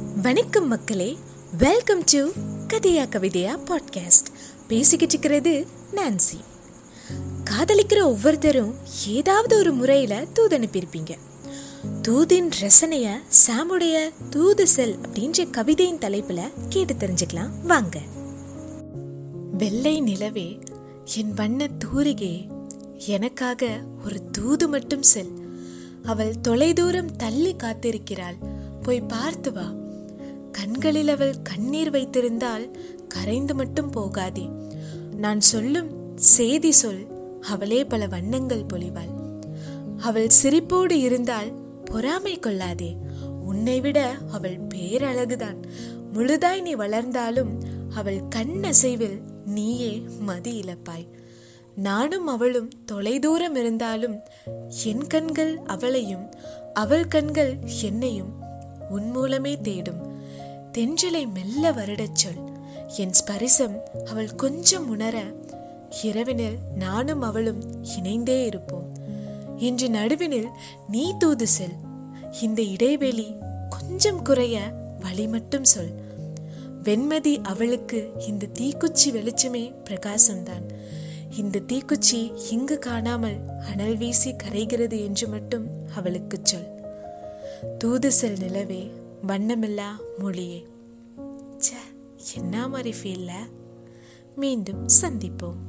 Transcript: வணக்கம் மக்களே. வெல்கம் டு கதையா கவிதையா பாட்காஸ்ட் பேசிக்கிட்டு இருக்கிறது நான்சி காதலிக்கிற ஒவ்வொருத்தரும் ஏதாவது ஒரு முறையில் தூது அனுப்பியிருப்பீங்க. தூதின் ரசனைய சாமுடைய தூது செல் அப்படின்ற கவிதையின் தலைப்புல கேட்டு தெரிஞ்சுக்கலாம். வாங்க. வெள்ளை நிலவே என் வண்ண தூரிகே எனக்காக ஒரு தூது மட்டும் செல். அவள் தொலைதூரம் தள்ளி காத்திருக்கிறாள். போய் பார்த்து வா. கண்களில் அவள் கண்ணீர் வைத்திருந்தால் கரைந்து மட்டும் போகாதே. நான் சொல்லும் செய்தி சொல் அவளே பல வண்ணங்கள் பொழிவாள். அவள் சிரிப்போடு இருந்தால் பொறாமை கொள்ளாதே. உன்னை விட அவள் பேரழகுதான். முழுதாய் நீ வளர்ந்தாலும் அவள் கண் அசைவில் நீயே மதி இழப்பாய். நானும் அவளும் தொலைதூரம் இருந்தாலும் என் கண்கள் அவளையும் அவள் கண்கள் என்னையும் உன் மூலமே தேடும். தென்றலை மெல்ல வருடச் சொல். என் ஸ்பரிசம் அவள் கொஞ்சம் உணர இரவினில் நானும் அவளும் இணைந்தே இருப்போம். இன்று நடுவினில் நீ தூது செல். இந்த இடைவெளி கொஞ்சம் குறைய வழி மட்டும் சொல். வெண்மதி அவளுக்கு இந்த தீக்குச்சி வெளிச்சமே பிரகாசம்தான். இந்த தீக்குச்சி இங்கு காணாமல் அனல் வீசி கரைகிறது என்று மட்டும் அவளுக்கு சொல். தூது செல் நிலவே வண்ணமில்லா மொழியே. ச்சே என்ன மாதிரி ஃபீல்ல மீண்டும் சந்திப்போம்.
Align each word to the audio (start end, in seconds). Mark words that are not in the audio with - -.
வணக்கம் 0.00 0.68
மக்களே. 0.68 1.16
வெல்கம் 1.58 2.02
டு 2.12 2.28
கதையா 2.68 3.06
கவிதையா 3.08 3.58
பாட்காஸ்ட் 3.64 4.30
பேசிக்கிட்டு 4.68 5.14
இருக்கிறது 5.14 5.66
நான்சி 5.94 6.40
காதலிக்கிற 7.50 8.02
ஒவ்வொருத்தரும் 8.02 8.74
ஏதாவது 9.06 9.56
ஒரு 9.56 9.72
முறையில் 9.72 10.32
தூது 10.32 10.58
அனுப்பியிருப்பீங்க. 10.58 11.10
தூதின் 12.08 12.50
ரசனைய 12.60 13.14
சாமுடைய 13.46 14.10
தூது 14.30 14.66
செல் 14.66 14.98
அப்படின்ற 14.98 15.50
கவிதையின் 15.50 15.98
தலைப்புல 15.98 16.50
கேட்டு 16.68 16.94
தெரிஞ்சுக்கலாம். 16.94 17.62
வாங்க. 17.62 18.00
வெள்ளை 19.52 20.00
நிலவே 20.00 20.58
என் 21.16 21.34
வண்ண 21.34 21.68
தூரிகே 21.84 22.48
எனக்காக 23.06 23.80
ஒரு 24.04 24.30
தூது 24.30 24.68
மட்டும் 24.68 25.02
செல். 25.02 25.32
அவள் 26.02 26.40
தொலைதூரம் 26.40 27.16
தள்ளி 27.16 27.56
காத்திருக்கிறாள். 27.56 28.36
போய் 28.82 29.00
பார்த்து 29.00 29.52
வா. 29.52 29.72
கண்களில் 30.52 31.08
அவள் 31.08 31.34
கண்ணீர் 31.42 31.90
வைத்திருந்தால் 31.90 32.70
கரைந்து 33.08 33.54
மட்டும் 33.54 33.90
போகாதே. 33.90 34.48
நான் 35.16 35.40
சொல்லும் 35.40 36.16
செய்தி 36.16 36.70
சொல் 36.70 37.06
அவளே 37.40 37.84
பல 37.84 38.06
வண்ணங்கள் 38.06 38.64
பொழிவாள். 38.72 39.42
அவள் 40.00 40.28
சிரிப்போடு 40.42 40.90
இருந்தால் 40.90 41.52
பொறாமை 41.84 42.38
கொள்ளாதே. 42.38 42.96
உன்னை 43.44 43.80
விட 43.80 44.14
அவள் 44.32 44.58
பேரழகுதான். 44.74 45.56
முழுதாய் 46.12 46.62
நீ 46.62 46.74
வளர்ந்தாலும் 46.74 47.60
அவள் 47.94 48.28
கண் 48.28 48.62
அசைவில் 48.64 49.20
நீயே 49.46 50.02
மதி 50.20 50.60
இழப்பாய். 50.60 51.06
நானும் 51.76 52.26
அவளும் 52.26 52.70
தொலைதூரம் 52.84 53.54
இருந்தாலும் 53.54 54.16
என் 54.84 55.06
கண்கள் 55.06 55.58
அவளையும் 55.66 56.30
அவள் 56.74 57.08
கண்கள் 57.08 57.56
என்னையும் 57.82 58.32
உன் 58.90 59.10
மூலமே 59.10 59.60
தேடும். 59.60 60.09
தென்றலை 60.78 61.32
மெல்ல 61.32 61.72
வருடச் 61.72 62.14
சொல். 62.14 62.40
என் 62.96 63.10
ஸ்பரிசம் 63.10 63.78
அவள் 64.04 64.34
கொஞ்சம் 64.34 64.88
உணர 64.88 65.22
இரவினில் 66.02 66.58
நானும் 66.76 67.22
அவளும் 67.22 67.84
இணைந்தே 67.96 68.44
இருப்போம். 68.44 68.98
இன்று 69.56 69.88
நடுவினில் 69.88 70.48
நீ 70.88 71.14
தூது 71.18 71.46
செல். 71.46 71.72
இந்த 72.42 72.62
இடைவெளி 72.62 73.36
கொஞ்சம் 73.68 74.22
குறைய 74.22 74.60
வழி 75.00 75.26
மட்டும் 75.26 75.64
சொல். 75.64 75.90
வெண்மதி 76.84 77.42
அவளுக்கு 77.42 78.10
இந்த 78.28 78.46
தீக்குச்சி 78.58 79.10
வெளிச்சமே 79.10 79.74
பிரகாசம்தான். 79.84 80.68
இந்த 81.36 81.60
தீக்குச்சி 81.66 82.32
இங்கு 82.50 82.78
காணாமல் 82.78 83.36
அனல் 83.72 83.96
வீசி 83.96 84.34
கரைகிறது 84.44 85.04
என்று 85.04 85.28
மட்டும் 85.28 85.66
அவளுக்கு 85.94 86.38
சொல். 86.42 86.78
தூது 87.78 88.12
செல் 88.12 88.38
நிலவே 88.38 88.90
வண்ணமில்லா 89.26 89.88
மொழியே. 90.18 90.66
ச்சே 91.58 91.80
என்ன 92.34 92.68
மாதிரி 92.68 92.98
ஃபீல்ல 92.98 93.30
மீண்டும் 94.36 94.86
சந்திப்போம். 95.02 95.60